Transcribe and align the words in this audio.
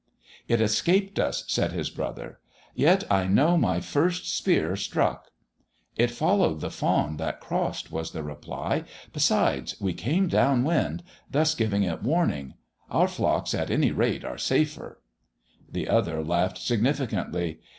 "It 0.47 0.59
escaped 0.61 1.19
us," 1.19 1.43
said 1.47 1.73
his 1.73 1.91
brother. 1.91 2.39
"Yet 2.73 3.03
I 3.11 3.27
know 3.27 3.55
my 3.55 3.79
first 3.79 4.35
spear 4.35 4.75
struck." 4.75 5.29
"It 5.95 6.09
followed 6.09 6.59
the 6.59 6.71
fawn 6.71 7.17
that 7.17 7.39
crossed," 7.39 7.91
was 7.91 8.09
the 8.09 8.23
reply. 8.23 8.85
"Besides, 9.13 9.75
we 9.79 9.93
came 9.93 10.27
down 10.27 10.63
wind, 10.63 11.03
thus 11.29 11.53
giving 11.53 11.83
it 11.83 12.01
warning. 12.01 12.55
Our 12.89 13.07
flocks, 13.07 13.53
at 13.53 13.69
any 13.69 13.91
rate, 13.91 14.25
are 14.25 14.39
safer" 14.39 14.99
The 15.71 15.87
other 15.87 16.23
laughed 16.23 16.57
significantly. 16.57 17.59